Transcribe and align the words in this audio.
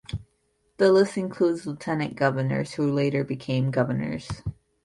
The 0.77 0.91
list 0.91 1.15
includes 1.15 1.67
lieutenant 1.67 2.15
governors 2.15 2.71
who 2.73 2.91
later 2.91 3.23
became 3.23 3.69
governors. 3.69 4.41